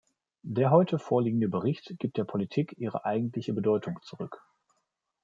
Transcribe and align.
Der 0.41 0.71
heute 0.71 0.97
vorliegende 0.97 1.47
Bericht 1.47 1.93
gibt 1.99 2.17
der 2.17 2.23
Politik 2.23 2.73
ihre 2.79 3.05
eigentliche 3.05 3.53
Bedeutung 3.53 3.99
zurück. 4.01 4.41